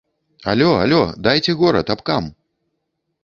[0.51, 2.31] Алё, алё, дайце горад, абкам.